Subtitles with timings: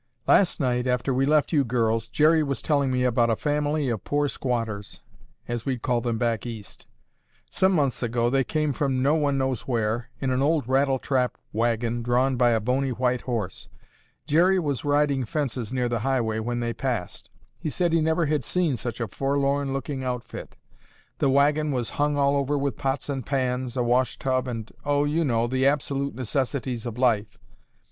[0.25, 4.03] Last night, after we left you girls, Jerry was telling me about a family of
[4.03, 4.99] poor squatters,
[5.47, 6.87] as we'd call them back East.
[7.51, 12.01] Some months ago they came from no one knows where, in an old rattletrap wagon
[12.01, 13.69] drawn by a bony white horse.
[14.25, 17.29] Jerry was riding fences near the highway when they passed.
[17.59, 20.55] He said he never had seen such a forlorn looking outfit.
[21.19, 25.23] The wagon was hung all over with pots and pans, a washtub, and, oh, you
[25.23, 27.37] know, the absolute necessities of life.